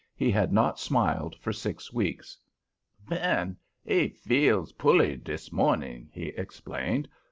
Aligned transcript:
He 0.15 0.31
had 0.31 0.51
not 0.51 0.79
smiled 0.79 1.35
for 1.35 1.53
six 1.53 1.93
weeks. 1.93 2.35
"Ven 3.05 3.55
he 3.83 4.07
veels 4.23 4.71
pully 4.71 5.15
dis 5.15 5.51
morning," 5.51 6.09
he 6.11 6.29
explained. 6.29 7.07